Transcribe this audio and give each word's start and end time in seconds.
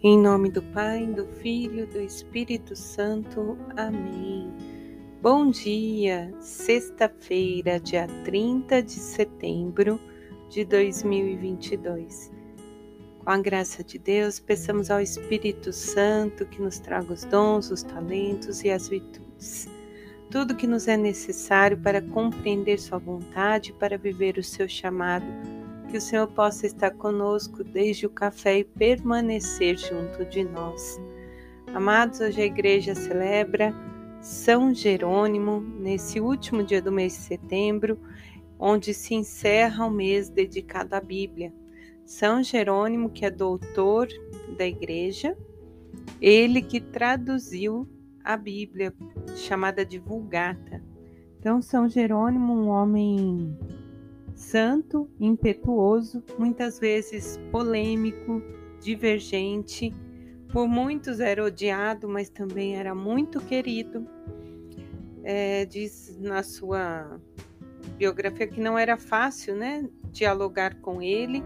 Em 0.00 0.16
nome 0.16 0.48
do 0.48 0.62
Pai, 0.62 1.04
do 1.08 1.26
Filho, 1.26 1.84
do 1.88 2.00
Espírito 2.00 2.76
Santo. 2.76 3.58
Amém. 3.76 4.48
Bom 5.20 5.50
dia, 5.50 6.32
sexta-feira, 6.38 7.80
dia 7.80 8.06
30 8.24 8.80
de 8.80 8.92
setembro 8.92 10.00
de 10.48 10.64
2022. 10.64 12.30
Com 13.18 13.28
a 13.28 13.38
graça 13.38 13.82
de 13.82 13.98
Deus, 13.98 14.38
peçamos 14.38 14.88
ao 14.88 15.00
Espírito 15.00 15.72
Santo 15.72 16.46
que 16.46 16.62
nos 16.62 16.78
traga 16.78 17.12
os 17.12 17.24
dons, 17.24 17.68
os 17.72 17.82
talentos 17.82 18.62
e 18.62 18.70
as 18.70 18.88
virtudes. 18.88 19.68
Tudo 20.30 20.54
que 20.54 20.68
nos 20.68 20.86
é 20.86 20.96
necessário 20.96 21.76
para 21.76 22.00
compreender 22.00 22.78
Sua 22.78 22.98
vontade, 22.98 23.72
para 23.72 23.98
viver 23.98 24.38
o 24.38 24.44
seu 24.44 24.68
chamado 24.68 25.26
que 25.88 25.96
o 25.96 26.00
Senhor 26.00 26.26
possa 26.28 26.66
estar 26.66 26.90
conosco 26.90 27.64
desde 27.64 28.06
o 28.06 28.10
café 28.10 28.58
e 28.58 28.64
permanecer 28.64 29.78
junto 29.78 30.24
de 30.26 30.44
nós. 30.44 31.00
Amados, 31.74 32.20
hoje 32.20 32.42
a 32.42 32.46
igreja 32.46 32.94
celebra 32.94 33.74
São 34.20 34.74
Jerônimo, 34.74 35.60
nesse 35.60 36.20
último 36.20 36.62
dia 36.62 36.82
do 36.82 36.92
mês 36.92 37.14
de 37.14 37.20
setembro, 37.20 37.98
onde 38.58 38.92
se 38.92 39.14
encerra 39.14 39.86
o 39.86 39.90
mês 39.90 40.28
dedicado 40.28 40.94
à 40.94 41.00
Bíblia. 41.00 41.54
São 42.04 42.42
Jerônimo, 42.42 43.08
que 43.08 43.24
é 43.24 43.30
doutor 43.30 44.08
da 44.58 44.66
igreja, 44.66 45.36
ele 46.20 46.60
que 46.60 46.80
traduziu 46.80 47.88
a 48.22 48.36
Bíblia, 48.36 48.92
chamada 49.36 49.86
de 49.86 49.98
Vulgata. 49.98 50.82
Então, 51.38 51.62
São 51.62 51.88
Jerônimo, 51.88 52.52
um 52.52 52.68
homem 52.68 53.56
santo, 54.38 55.10
impetuoso, 55.18 56.22
muitas 56.38 56.78
vezes 56.78 57.38
polêmico, 57.50 58.40
divergente. 58.80 59.94
Por 60.52 60.66
muitos 60.66 61.20
era 61.20 61.44
odiado, 61.44 62.08
mas 62.08 62.30
também 62.30 62.76
era 62.76 62.94
muito 62.94 63.40
querido. 63.40 64.06
É, 65.24 65.66
diz 65.66 66.16
na 66.20 66.42
sua 66.42 67.20
biografia 67.98 68.46
que 68.46 68.60
não 68.60 68.78
era 68.78 68.96
fácil 68.96 69.56
né, 69.56 69.86
dialogar 70.12 70.76
com 70.76 71.02
ele, 71.02 71.42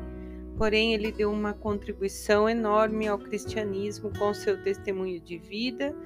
porém 0.57 0.93
ele 0.93 1.11
deu 1.11 1.33
uma 1.33 1.55
contribuição 1.55 2.49
enorme 2.49 3.09
ao 3.09 3.19
cristianismo 3.19 4.13
com 4.17 4.35
seu 4.35 4.63
testemunho 4.63 5.19
de 5.19 5.39
vida 5.39 5.97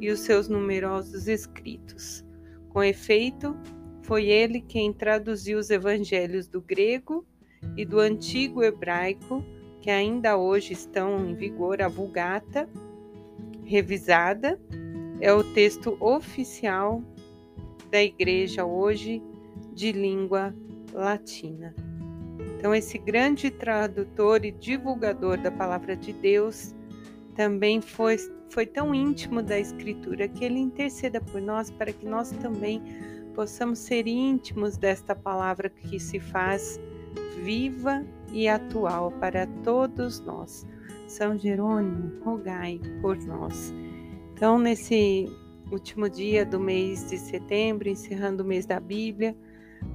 e 0.00 0.10
os 0.10 0.20
seus 0.20 0.48
numerosos 0.48 1.26
escritos. 1.26 2.24
Com 2.68 2.82
efeito, 2.84 3.56
foi 4.06 4.26
ele 4.26 4.60
quem 4.60 4.92
traduziu 4.92 5.58
os 5.58 5.68
evangelhos 5.68 6.46
do 6.46 6.60
grego 6.60 7.26
e 7.76 7.84
do 7.84 7.98
antigo 7.98 8.62
hebraico, 8.62 9.44
que 9.80 9.90
ainda 9.90 10.36
hoje 10.36 10.72
estão 10.72 11.28
em 11.28 11.34
vigor, 11.34 11.82
a 11.82 11.88
Vulgata, 11.88 12.68
revisada, 13.64 14.60
é 15.20 15.32
o 15.32 15.42
texto 15.42 15.96
oficial 15.98 17.02
da 17.90 18.00
igreja 18.00 18.64
hoje 18.64 19.20
de 19.74 19.90
língua 19.90 20.54
latina. 20.92 21.74
Então, 22.56 22.72
esse 22.72 22.98
grande 22.98 23.50
tradutor 23.50 24.44
e 24.44 24.52
divulgador 24.52 25.36
da 25.36 25.50
palavra 25.50 25.96
de 25.96 26.12
Deus 26.12 26.74
também 27.34 27.80
foi, 27.80 28.16
foi 28.50 28.66
tão 28.66 28.94
íntimo 28.94 29.42
da 29.42 29.58
Escritura 29.58 30.28
que 30.28 30.44
ele 30.44 30.60
interceda 30.60 31.20
por 31.20 31.40
nós 31.40 31.70
para 31.70 31.92
que 31.92 32.06
nós 32.06 32.30
também 32.30 32.80
possamos 33.36 33.80
ser 33.80 34.06
íntimos 34.06 34.78
desta 34.78 35.14
palavra 35.14 35.68
que 35.68 36.00
se 36.00 36.18
faz 36.18 36.80
viva 37.44 38.02
e 38.32 38.48
atual 38.48 39.12
para 39.20 39.46
todos 39.62 40.20
nós. 40.20 40.66
São 41.06 41.38
Jerônimo, 41.38 42.24
rogai 42.24 42.80
por 43.02 43.18
nós. 43.18 43.74
Então, 44.32 44.58
nesse 44.58 45.26
último 45.70 46.08
dia 46.08 46.46
do 46.46 46.58
mês 46.58 47.10
de 47.10 47.18
setembro, 47.18 47.90
encerrando 47.90 48.42
o 48.42 48.46
mês 48.46 48.64
da 48.64 48.80
Bíblia, 48.80 49.36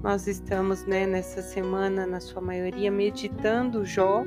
nós 0.04 0.28
estamos 0.28 0.86
né, 0.86 1.08
nessa 1.08 1.42
semana, 1.42 2.06
na 2.06 2.20
sua 2.20 2.42
maioria, 2.42 2.92
meditando 2.92 3.84
Jó. 3.84 4.24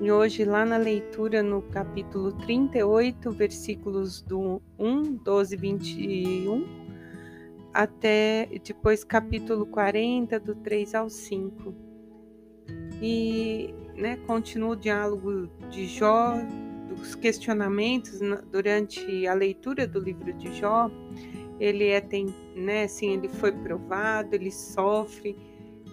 E 0.00 0.10
hoje, 0.10 0.44
lá 0.44 0.66
na 0.66 0.76
leitura, 0.76 1.44
no 1.44 1.62
capítulo 1.62 2.32
38, 2.32 3.30
versículos 3.30 4.20
do 4.20 4.60
1, 4.78 5.14
12, 5.14 5.56
21 5.56 6.85
até 7.76 8.48
depois 8.64 9.04
capítulo 9.04 9.66
40, 9.66 10.40
do 10.40 10.54
3 10.54 10.94
ao 10.94 11.10
5. 11.10 11.74
E 13.02 13.74
né, 13.94 14.16
continua 14.26 14.70
o 14.70 14.76
diálogo 14.76 15.46
de 15.70 15.86
Jó, 15.86 16.36
dos 16.88 17.14
questionamentos 17.14 18.18
durante 18.50 19.26
a 19.26 19.34
leitura 19.34 19.86
do 19.86 20.00
livro 20.00 20.32
de 20.32 20.54
Jó. 20.54 20.90
Ele 21.60 21.88
é 21.88 22.00
tem, 22.00 22.34
né, 22.54 22.84
assim, 22.84 23.12
ele 23.12 23.28
foi 23.28 23.52
provado, 23.52 24.34
ele 24.34 24.50
sofre, 24.50 25.36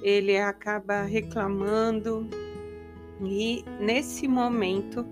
ele 0.01 0.37
acaba 0.37 1.01
reclamando. 1.01 2.29
E 3.21 3.65
nesse 3.81 4.25
momento, 4.25 5.05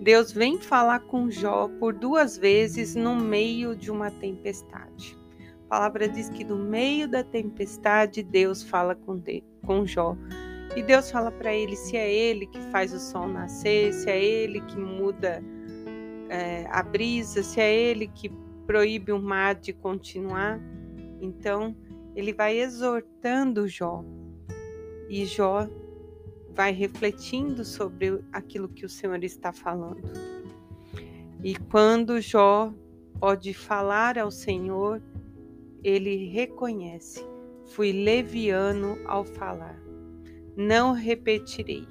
Deus 0.00 0.32
vem 0.32 0.58
falar 0.58 1.00
com 1.00 1.30
Jó 1.30 1.68
por 1.78 1.94
duas 1.94 2.36
vezes 2.36 2.96
no 2.96 3.14
meio 3.14 3.76
de 3.76 3.92
uma 3.92 4.10
tempestade. 4.10 5.16
A 5.66 5.68
palavra 5.68 6.08
diz 6.08 6.28
que 6.28 6.44
no 6.44 6.56
meio 6.56 7.08
da 7.08 7.24
tempestade 7.24 8.22
Deus 8.22 8.62
fala 8.62 8.94
com, 8.94 9.18
de, 9.18 9.42
com 9.64 9.84
Jó. 9.84 10.16
E 10.76 10.82
Deus 10.82 11.10
fala 11.10 11.32
para 11.32 11.52
ele 11.52 11.74
se 11.74 11.96
é 11.96 12.12
ele 12.12 12.46
que 12.46 12.60
faz 12.70 12.92
o 12.92 13.00
sol 13.00 13.26
nascer, 13.26 13.92
se 13.92 14.08
é 14.08 14.24
ele 14.24 14.60
que 14.60 14.78
muda 14.78 15.42
é, 16.28 16.66
a 16.70 16.82
brisa, 16.84 17.42
se 17.42 17.60
é 17.60 17.74
ele 17.74 18.06
que 18.06 18.30
proíbe 18.64 19.10
o 19.10 19.20
mar 19.20 19.56
de 19.56 19.72
continuar. 19.72 20.60
Então 21.20 21.74
ele 22.14 22.32
vai 22.32 22.58
exortando 22.58 23.66
Jó. 23.66 24.04
E 25.08 25.24
Jó 25.24 25.68
vai 26.54 26.70
refletindo 26.70 27.64
sobre 27.64 28.22
aquilo 28.32 28.68
que 28.68 28.86
o 28.86 28.88
Senhor 28.88 29.22
está 29.24 29.52
falando. 29.52 30.12
E 31.42 31.56
quando 31.56 32.20
Jó 32.20 32.72
pode 33.18 33.52
falar 33.52 34.16
ao 34.16 34.30
Senhor, 34.30 35.02
ele 35.86 36.26
reconhece: 36.26 37.24
fui 37.66 37.92
leviano 37.92 38.98
ao 39.06 39.24
falar, 39.24 39.80
não 40.56 40.92
repetirei. 40.92 41.86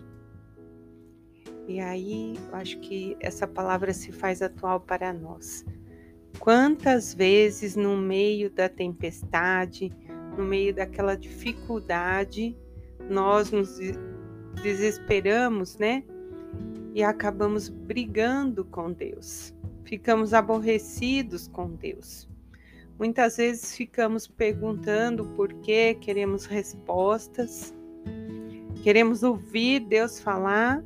E 1.68 1.80
aí, 1.80 2.36
eu 2.50 2.56
acho 2.56 2.80
que 2.82 3.16
essa 3.22 3.48
palavra 3.48 3.94
se 3.94 4.12
faz 4.12 4.42
atual 4.42 4.82
para 4.82 5.12
nós. 5.14 5.66
Quantas 6.40 7.14
vezes 7.14 7.76
no 7.76 7.98
meio 7.98 8.52
da 8.52 8.68
tempestade, 8.68 9.92
no 10.38 10.44
meio 10.44 10.76
daquela 10.76 11.16
dificuldade, 11.16 12.56
nós 13.10 13.50
nos 13.50 13.80
desesperamos, 14.62 15.78
né? 15.78 16.04
E 16.94 17.02
acabamos 17.02 17.70
brigando 17.70 18.66
com 18.66 18.92
Deus. 18.92 19.56
Ficamos 19.84 20.34
aborrecidos 20.34 21.48
com 21.48 21.72
Deus. 21.72 22.28
Muitas 22.98 23.36
vezes 23.36 23.76
ficamos 23.76 24.26
perguntando 24.26 25.26
por 25.36 25.52
quê, 25.56 25.98
queremos 26.00 26.46
respostas, 26.46 27.74
queremos 28.84 29.22
ouvir 29.22 29.82
Deus 29.82 30.22
falar. 30.22 30.82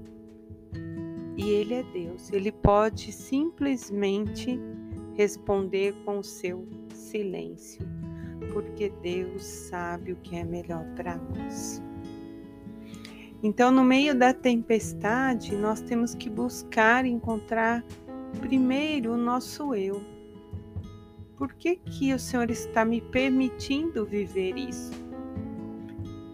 E 1.38 1.50
Ele 1.52 1.76
é 1.76 1.84
Deus, 1.84 2.32
Ele 2.32 2.52
pode 2.52 3.12
simplesmente 3.12 4.60
responder 5.14 5.94
com 6.04 6.18
o 6.18 6.24
seu 6.24 6.68
silêncio, 6.94 7.88
porque 8.52 8.92
Deus 9.02 9.44
sabe 9.44 10.12
o 10.12 10.16
que 10.18 10.36
é 10.36 10.44
melhor 10.44 10.84
para 10.96 11.16
nós. 11.16 11.82
Então, 13.42 13.72
no 13.72 13.84
meio 13.84 14.16
da 14.16 14.34
tempestade, 14.34 15.56
nós 15.56 15.80
temos 15.80 16.16
que 16.16 16.30
buscar 16.30 17.06
encontrar 17.06 17.86
primeiro 18.42 19.14
o 19.14 19.18
nosso 19.18 19.74
eu 19.76 20.19
por 21.40 21.54
que, 21.54 21.78
que 21.78 22.14
o 22.14 22.20
Senhor 22.20 22.52
está 22.52 22.84
me 22.84 23.00
permitindo 23.00 24.06
viver 24.06 24.58
isso? 24.58 24.92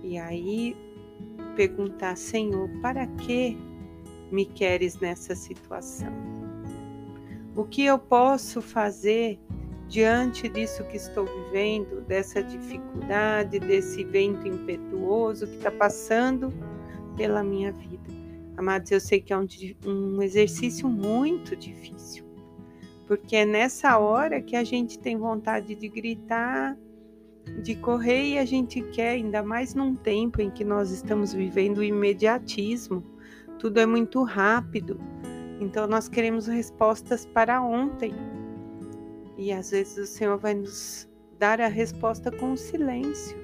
E 0.02 0.18
aí 0.18 0.76
perguntar, 1.56 2.18
Senhor, 2.18 2.68
para 2.82 3.06
que 3.06 3.56
me 4.32 4.46
queres 4.46 5.00
nessa 5.00 5.36
situação? 5.36 6.12
O 7.56 7.64
que 7.64 7.86
eu 7.86 8.00
posso 8.00 8.64
fazer 8.64 9.40
diante 9.88 10.50
disso 10.50 10.84
que 10.86 10.98
estou 10.98 11.26
vivendo, 11.26 12.02
dessa 12.02 12.42
dificuldade, 12.42 13.60
desse 13.60 14.04
vento 14.04 14.48
impetuoso 14.48 15.46
que 15.46 15.58
está 15.58 15.70
passando 15.70 16.52
pela 17.16 17.44
minha 17.44 17.72
vida? 17.72 18.10
Amados, 18.58 18.90
eu 18.90 19.00
sei 19.00 19.22
que 19.22 19.32
é 19.32 19.38
um, 19.38 19.46
um 19.86 20.22
exercício 20.24 20.90
muito 20.90 21.56
difícil 21.56 22.25
porque 23.08 23.36
é 23.36 23.46
nessa 23.46 23.98
hora 23.98 24.42
que 24.42 24.56
a 24.56 24.64
gente 24.64 24.98
tem 24.98 25.18
vontade 25.18 25.76
de 25.76 25.88
gritar, 25.88 26.78
de 27.62 27.76
correr 27.76 28.24
e 28.24 28.38
a 28.40 28.46
gente 28.46 28.82
quer, 28.82 29.12
ainda 29.12 29.44
mais 29.44 29.76
num 29.76 29.96
tempo 29.96 30.42
em 30.42 30.50
que 30.50 30.64
nós 30.64 30.92
estamos 30.92 31.32
vivendo 31.32 31.78
o 31.80 31.84
imediatismo, 31.84 33.04
tudo 33.60 33.80
é 33.80 33.86
muito 33.86 34.24
rápido. 34.24 35.00
Então 35.60 35.88
nós 35.88 36.10
queremos 36.10 36.48
respostas 36.48 37.26
para 37.26 37.62
ontem. 37.62 38.14
E 39.38 39.52
às 39.52 39.72
vezes 39.72 39.98
o 39.98 40.06
Senhor 40.06 40.38
vai 40.38 40.56
nos 40.56 41.08
dar 41.38 41.62
a 41.62 41.68
resposta 41.68 42.32
com 42.32 42.54
o 42.54 42.58
silêncio. 42.58 43.38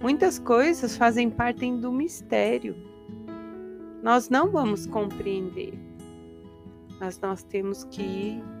Muitas 0.00 0.38
coisas 0.38 0.96
fazem 0.96 1.30
parte 1.30 1.70
do 1.72 1.90
mistério. 1.90 2.76
Nós 4.02 4.28
não 4.28 4.50
vamos 4.50 4.86
compreender, 4.86 5.74
mas 7.00 7.18
nós 7.20 7.42
temos 7.42 7.82
que 7.84 8.02
ir 8.02 8.57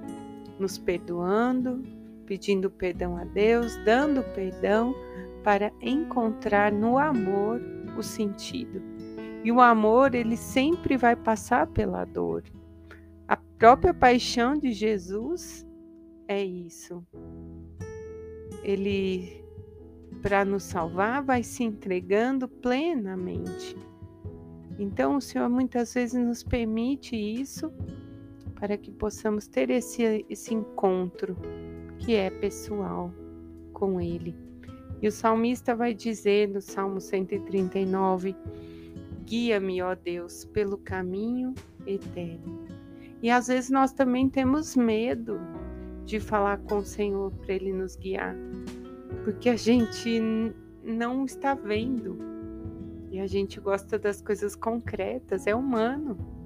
nos 0.58 0.78
perdoando, 0.78 1.82
pedindo 2.26 2.70
perdão 2.70 3.16
a 3.16 3.24
Deus, 3.24 3.76
dando 3.84 4.22
perdão 4.34 4.94
para 5.42 5.72
encontrar 5.80 6.70
no 6.70 6.98
amor 6.98 7.60
o 7.96 8.02
sentido. 8.02 8.82
E 9.44 9.52
o 9.52 9.60
amor, 9.60 10.14
ele 10.14 10.36
sempre 10.36 10.96
vai 10.96 11.16
passar 11.16 11.66
pela 11.68 12.04
dor. 12.04 12.42
A 13.26 13.36
própria 13.36 13.94
paixão 13.94 14.54
de 14.54 14.72
Jesus 14.72 15.66
é 16.26 16.44
isso. 16.44 17.02
Ele, 18.62 19.42
para 20.20 20.44
nos 20.44 20.64
salvar, 20.64 21.22
vai 21.22 21.42
se 21.42 21.62
entregando 21.64 22.48
plenamente. 22.48 23.76
Então, 24.78 25.16
o 25.16 25.20
Senhor 25.20 25.48
muitas 25.48 25.94
vezes 25.94 26.22
nos 26.22 26.42
permite 26.42 27.16
isso 27.16 27.72
para 28.58 28.76
que 28.76 28.90
possamos 28.90 29.46
ter 29.46 29.70
esse, 29.70 30.24
esse 30.28 30.54
encontro 30.54 31.36
que 31.98 32.14
é 32.14 32.30
pessoal 32.30 33.12
com 33.72 34.00
Ele. 34.00 34.34
E 35.00 35.06
o 35.06 35.12
salmista 35.12 35.74
vai 35.74 35.94
dizer 35.94 36.48
no 36.48 36.60
Salmo 36.60 37.00
139: 37.00 38.34
Guia-me, 39.24 39.80
ó 39.82 39.94
Deus, 39.94 40.44
pelo 40.46 40.76
caminho 40.76 41.54
eterno. 41.86 42.66
E 43.22 43.30
às 43.30 43.46
vezes 43.48 43.70
nós 43.70 43.92
também 43.92 44.28
temos 44.28 44.74
medo 44.74 45.40
de 46.04 46.18
falar 46.18 46.58
com 46.58 46.78
o 46.78 46.84
Senhor 46.84 47.30
para 47.32 47.54
Ele 47.54 47.72
nos 47.72 47.94
guiar, 47.94 48.34
porque 49.24 49.48
a 49.48 49.56
gente 49.56 50.20
não 50.82 51.24
está 51.24 51.54
vendo 51.54 52.18
e 53.10 53.20
a 53.20 53.26
gente 53.26 53.60
gosta 53.60 53.98
das 53.98 54.20
coisas 54.20 54.54
concretas, 54.56 55.46
é 55.46 55.54
humano. 55.54 56.37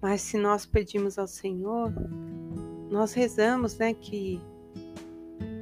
Mas 0.00 0.22
se 0.22 0.38
nós 0.38 0.64
pedimos 0.64 1.18
ao 1.18 1.26
Senhor, 1.26 1.92
nós 2.90 3.12
rezamos, 3.12 3.76
né, 3.76 3.92
que 3.92 4.40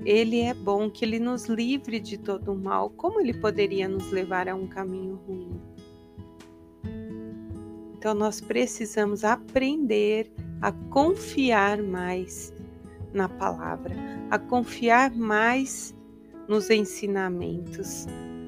Ele 0.05 0.41
é 0.41 0.55
bom, 0.55 0.89
que 0.89 1.05
Ele 1.05 1.19
nos 1.19 1.47
livre 1.47 1.99
de 1.99 2.17
todo 2.17 2.53
o 2.53 2.59
mal. 2.59 2.91
Como 2.91 3.21
Ele 3.21 3.35
poderia 3.35 3.89
nos 3.89 4.11
levar 4.11 4.49
a 4.49 4.55
um 4.55 4.67
caminho 4.67 5.21
ruim? 5.27 5.61
Então 7.99 8.15
nós 8.15 8.41
precisamos 8.41 9.25
aprender 9.25 10.33
a 10.63 10.71
confiar 10.71 11.83
mais 11.83 12.53
na 13.13 13.29
palavra, 13.29 13.97
a 14.31 14.39
confiar 14.39 15.11
mais 15.11 15.95
nos 16.47 16.71
ensinamentos, 16.71 18.07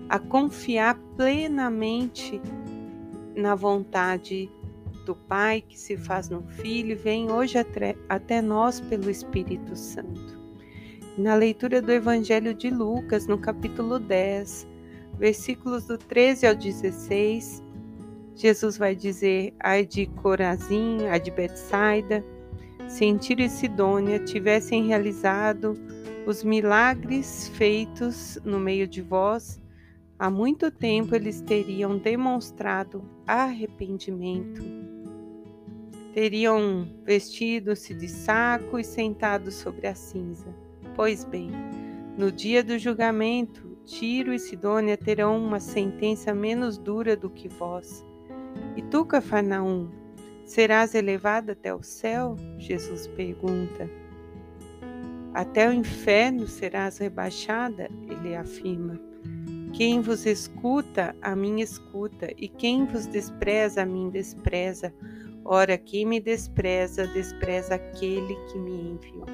a 0.09 0.19
confiar 0.19 0.97
plenamente 1.17 2.41
na 3.35 3.55
vontade 3.55 4.51
do 5.11 5.17
Pai 5.17 5.61
que 5.61 5.77
se 5.77 5.97
faz 5.97 6.29
no 6.29 6.41
Filho 6.43 6.97
vem 6.97 7.33
hoje 7.33 7.59
até 8.09 8.41
nós 8.41 8.81
pelo 8.81 9.11
Espírito 9.11 9.75
Santo. 9.75 10.39
Na 11.19 11.35
leitura 11.35 11.83
do 11.83 11.91
Evangelho 11.91 12.55
de 12.55 12.71
Lucas, 12.71 13.27
no 13.27 13.37
capítulo 13.37 13.99
10, 13.99 14.69
versículos 15.19 15.85
do 15.89 15.99
13 15.99 16.47
ao 16.47 16.55
16, 16.55 17.61
Jesus 18.37 18.79
vai 18.79 18.95
dizer: 18.95 19.53
Ai 19.59 19.85
de 19.85 20.07
Corazim, 20.07 21.07
ai 21.11 21.19
de 21.19 21.33
Betsaida, 21.33 22.25
se 22.87 23.05
em 23.05 23.17
Tiro 23.17 23.43
e 23.43 23.49
Sidônia 23.49 24.21
tivessem 24.21 24.87
realizado 24.87 25.75
os 26.25 26.45
milagres 26.45 27.49
feitos 27.49 28.39
no 28.45 28.61
meio 28.61 28.87
de 28.87 29.03
vós, 29.03 29.61
há 30.17 30.31
muito 30.31 30.71
tempo 30.71 31.17
eles 31.17 31.41
teriam 31.41 31.99
demonstrado 31.99 33.03
arrependimento. 33.27 35.00
Teriam 36.12 36.89
vestido-se 37.05 37.95
de 37.95 38.09
saco 38.09 38.79
e 38.79 38.85
sentado 38.85 39.53
sobre 39.53 39.87
a 39.87 39.95
cinza. 39.95 40.53
Pois 40.97 41.25
bem, 41.25 41.51
no 42.19 42.33
dia 42.33 42.65
do 42.65 42.79
julgamento, 42.79 43.79
Tiro 43.85 44.33
e 44.33 44.39
Sidônia 44.39 44.97
terão 44.97 45.39
uma 45.39 45.61
sentença 45.61 46.35
menos 46.35 46.79
dura 46.79 47.17
do 47.17 47.31
que 47.31 47.49
vós. 47.49 48.05
E 48.77 48.83
tu, 48.83 49.05
Cafarnaum, 49.05 49.89
serás 50.45 50.95
elevado 50.95 51.53
até 51.53 51.73
o 51.75 51.83
céu? 51.83 52.37
Jesus 52.59 53.07
pergunta. 53.07 53.89
Até 55.33 55.69
o 55.69 55.73
inferno 55.73 56.49
serás 56.49 56.99
rebaixada? 56.99 57.89
Ele 58.09 58.35
afirma. 58.35 59.10
Quem 59.81 60.03
vos 60.03 60.27
escuta, 60.27 61.17
a 61.23 61.35
mim 61.35 61.62
escuta, 61.62 62.31
e 62.37 62.49
quem 62.49 62.85
vos 62.85 63.06
despreza, 63.06 63.81
a 63.81 63.87
mim 63.87 64.11
despreza. 64.11 64.93
Ora, 65.43 65.79
quem 65.79 66.05
me 66.05 66.21
despreza, 66.21 67.06
despreza 67.06 67.77
aquele 67.77 68.35
que 68.35 68.59
me 68.59 68.91
enviou. 68.91 69.25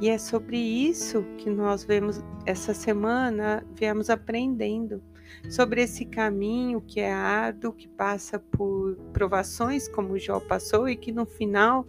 E 0.00 0.08
é 0.08 0.18
sobre 0.18 0.56
isso 0.56 1.24
que 1.36 1.50
nós 1.50 1.82
vemos 1.82 2.22
essa 2.46 2.72
semana, 2.72 3.66
viemos 3.74 4.08
aprendendo 4.08 5.02
sobre 5.50 5.82
esse 5.82 6.04
caminho 6.04 6.80
que 6.80 7.00
é 7.00 7.12
árduo, 7.12 7.72
que 7.72 7.88
passa 7.88 8.38
por 8.38 8.94
provações, 9.12 9.88
como 9.88 10.16
Jó 10.16 10.38
passou, 10.38 10.88
e 10.88 10.94
que 10.94 11.10
no 11.10 11.26
final 11.26 11.84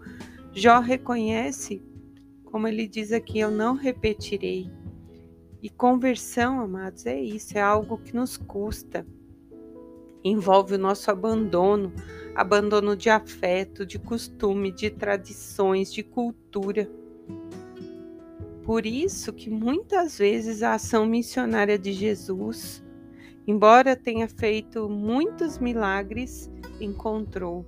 Jó 0.51 0.79
reconhece, 0.79 1.79
como 2.44 2.68
ele 2.68 2.88
diz 2.88 3.12
aqui: 3.12 3.38
Eu 3.38 3.51
não 3.51 3.75
repetirei. 3.75 4.71
E 5.63 5.69
conversão, 5.69 6.60
amados, 6.60 7.07
é 7.07 7.19
isso, 7.19 7.57
é 7.57 7.62
algo 7.62 7.98
que 7.98 8.15
nos 8.15 8.38
custa. 8.38 9.07
Envolve 10.24 10.75
o 10.75 10.77
nosso 10.77 11.10
abandono, 11.10 11.92
abandono 12.36 12.95
de 12.95 13.10
afeto, 13.10 13.86
de 13.86 13.98
costume, 13.98 14.71
de 14.71 14.92
tradições, 14.92 15.92
de 15.92 16.04
cultura. 16.04 16.88
Por 18.63 18.86
isso 18.86 19.33
que 19.33 19.50
muitas 19.50 20.19
vezes 20.19 20.62
a 20.62 20.75
ação 20.75 21.06
missionária 21.06 21.80
de 21.80 21.92
Jesus 21.92 22.83
Embora 23.46 23.93
tenha 23.93 24.27
feito 24.27 24.88
muitos 24.88 25.60
milagres, 25.60 26.50
encontrou 26.79 27.65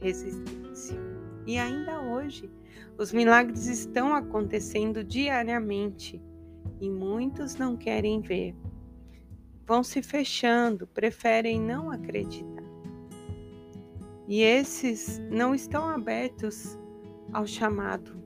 resistência. 0.00 0.98
E 1.46 1.58
ainda 1.58 2.00
hoje, 2.00 2.50
os 2.96 3.12
milagres 3.12 3.66
estão 3.66 4.14
acontecendo 4.14 5.04
diariamente 5.04 6.22
e 6.80 6.90
muitos 6.90 7.56
não 7.56 7.76
querem 7.76 8.20
ver. 8.20 8.54
Vão 9.66 9.82
se 9.82 10.02
fechando, 10.02 10.86
preferem 10.86 11.60
não 11.60 11.90
acreditar. 11.90 12.64
E 14.26 14.42
esses 14.42 15.18
não 15.30 15.54
estão 15.54 15.88
abertos 15.88 16.78
ao 17.32 17.46
chamado, 17.46 18.22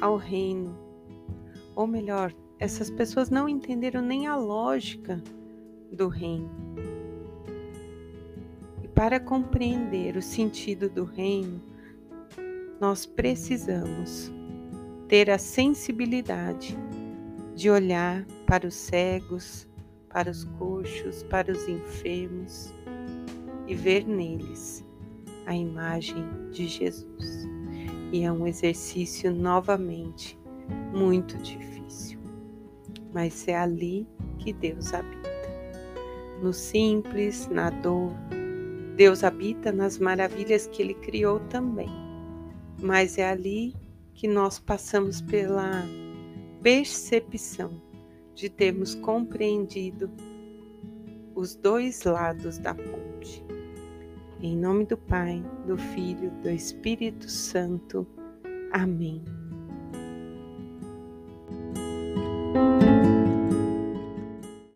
ao 0.00 0.16
reino. 0.16 0.78
Ou 1.74 1.86
melhor, 1.86 2.34
essas 2.58 2.90
pessoas 2.90 3.30
não 3.30 3.48
entenderam 3.48 4.00
nem 4.00 4.26
a 4.26 4.36
lógica 4.36 5.22
do 5.92 6.08
reino. 6.08 6.50
E 8.82 8.88
para 8.88 9.20
compreender 9.20 10.16
o 10.16 10.22
sentido 10.22 10.88
do 10.88 11.04
reino, 11.04 11.62
nós 12.80 13.06
precisamos 13.06 14.32
ter 15.08 15.30
a 15.30 15.38
sensibilidade 15.38 16.76
de 17.56 17.70
olhar 17.70 18.22
para 18.46 18.68
os 18.68 18.74
cegos, 18.74 19.66
para 20.10 20.30
os 20.30 20.44
coxos, 20.44 21.22
para 21.24 21.50
os 21.50 21.66
enfermos 21.66 22.72
e 23.66 23.74
ver 23.74 24.06
neles 24.06 24.84
a 25.46 25.54
imagem 25.54 26.22
de 26.52 26.68
Jesus. 26.68 27.48
E 28.12 28.24
é 28.24 28.30
um 28.30 28.46
exercício 28.46 29.34
novamente 29.34 30.38
muito 30.92 31.38
difícil, 31.38 32.20
mas 33.14 33.48
é 33.48 33.56
ali 33.56 34.06
que 34.38 34.52
Deus 34.52 34.92
habita 34.92 35.30
no 36.42 36.52
simples, 36.52 37.48
na 37.48 37.70
dor. 37.70 38.12
Deus 38.96 39.24
habita 39.24 39.72
nas 39.72 39.98
maravilhas 39.98 40.66
que 40.66 40.82
Ele 40.82 40.94
criou 40.94 41.40
também, 41.48 41.90
mas 42.82 43.16
é 43.16 43.30
ali 43.30 43.74
que 44.12 44.28
nós 44.28 44.58
passamos 44.58 45.22
pela 45.22 45.84
percepção 46.66 47.80
de 48.34 48.50
termos 48.50 48.92
compreendido 48.96 50.10
os 51.32 51.54
dois 51.54 52.02
lados 52.02 52.58
da 52.58 52.74
ponte. 52.74 53.40
Em 54.40 54.56
nome 54.56 54.84
do 54.84 54.96
Pai, 54.96 55.40
do 55.64 55.78
Filho, 55.78 56.28
do 56.42 56.50
Espírito 56.50 57.30
Santo. 57.30 58.04
Amém. 58.72 59.22